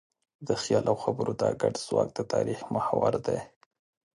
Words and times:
د 0.47 0.49
خیال 0.61 0.85
او 0.91 0.95
خبرو 1.03 1.33
دا 1.41 1.49
ګډ 1.61 1.73
ځواک 1.85 2.09
د 2.15 2.19
تاریخ 2.33 2.59
محور 2.73 3.13
دی. 3.25 3.39